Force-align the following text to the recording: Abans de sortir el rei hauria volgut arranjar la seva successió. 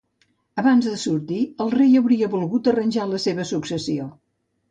Abans 0.61 0.85
de 0.87 0.93
sortir 1.01 1.41
el 1.65 1.69
rei 1.75 1.93
hauria 2.01 2.31
volgut 2.35 2.69
arranjar 2.73 3.07
la 3.13 3.23
seva 3.29 3.45
successió. 3.53 4.09